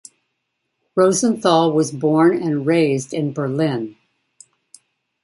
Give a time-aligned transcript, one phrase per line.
[0.95, 3.97] Rosenthal was born and raised in Berlin.